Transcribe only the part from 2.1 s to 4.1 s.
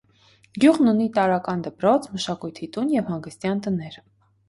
մշակույթի տուն և հանգստյան տներ։